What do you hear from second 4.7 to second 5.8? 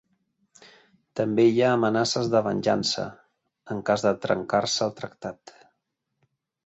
el tractat.